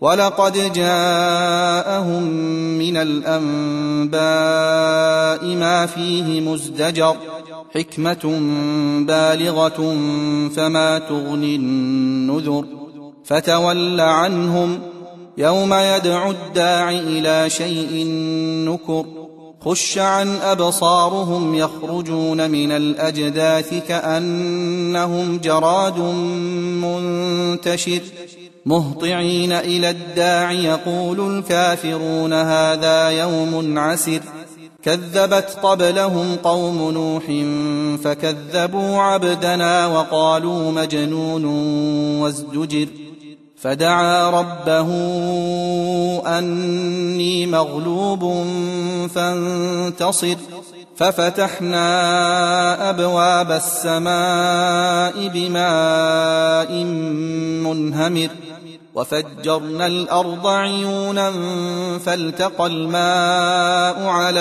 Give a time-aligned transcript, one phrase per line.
[0.00, 2.22] ولقد جاءهم
[2.78, 4.16] من الأنباء
[5.56, 7.16] ما فيه مزدجر
[7.74, 8.40] حكمة
[9.06, 9.96] بالغة
[10.56, 12.64] فما تغني النذر
[13.24, 14.78] فتول عنهم
[15.38, 18.06] يوم يدعو الداع إلى شيء
[18.68, 19.06] نكر
[19.60, 25.98] خش عن أبصارهم يخرجون من الأجداث كأنهم جراد
[26.82, 28.00] منتشر
[28.66, 34.20] مهطعين إلى الداع يقول الكافرون هذا يوم عسر.
[34.82, 37.24] كذبت قبلهم قوم نوح
[38.04, 41.44] فكذبوا عبدنا وقالوا مجنون
[42.20, 42.86] وازدجر.
[43.56, 44.88] فدعا ربه
[46.38, 48.46] أني مغلوب
[49.14, 50.36] فانتصر.
[50.96, 51.80] ففتحنا
[52.90, 56.72] أبواب السماء بماء
[57.64, 58.28] منهمر.
[58.96, 61.32] وفجرنا الأرض عيونا
[61.98, 64.40] فالتقى الماء على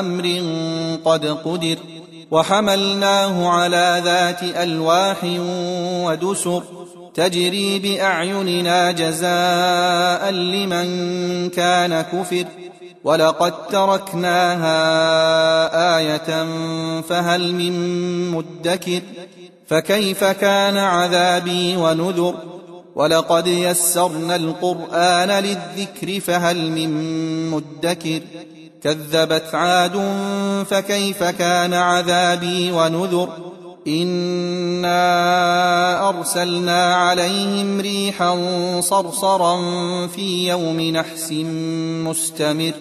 [0.00, 0.42] أمر
[1.04, 1.76] قد قدر
[2.30, 5.16] وحملناه على ذات ألواح
[6.04, 6.62] ودسر
[7.14, 10.86] تجري بأعيننا جزاء لمن
[11.50, 12.44] كان كفر
[13.04, 14.78] ولقد تركناها
[15.98, 16.46] آية
[17.00, 17.74] فهل من
[18.30, 19.00] مدكر
[19.66, 22.51] فكيف كان عذابي ونذر
[22.94, 26.90] ولقد يسرنا القران للذكر فهل من
[27.50, 28.20] مدكر
[28.82, 29.92] كذبت عاد
[30.70, 33.28] فكيف كان عذابي ونذر
[33.86, 34.98] انا
[36.08, 38.36] ارسلنا عليهم ريحا
[38.80, 39.56] صرصرا
[40.06, 41.32] في يوم نحس
[42.06, 42.72] مستمر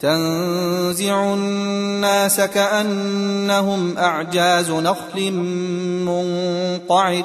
[0.00, 5.32] تنزع الناس كانهم اعجاز نخل
[6.06, 7.24] منقعر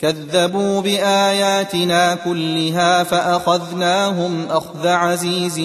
[0.00, 5.58] كذبوا بآياتنا كلها فأخذناهم أخذ عزيز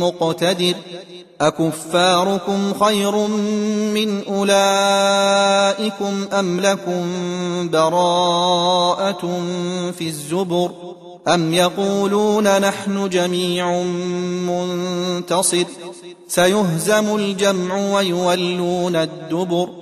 [0.00, 0.74] مقتدر.
[1.40, 3.16] أكفاركم خير
[3.94, 7.02] من أولئكم أم لكم
[7.70, 9.40] براءة
[9.98, 10.70] في الزبر؟
[11.28, 13.82] أم يقولون نحن جميع
[14.48, 15.64] منتصر؟
[16.28, 19.81] سيهزم الجمع ويولون الدبر.